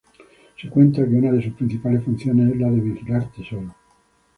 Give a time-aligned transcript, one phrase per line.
[0.59, 3.71] Se cuenta que una de sus principales funciones es la de vigilar tesoros.